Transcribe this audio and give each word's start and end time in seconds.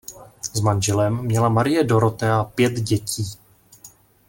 S 0.55 0.61
manželem 0.61 1.17
měla 1.23 1.49
Marie 1.49 1.83
Dorotea 1.83 2.43
pět 2.43 2.73
dětí. 2.73 3.25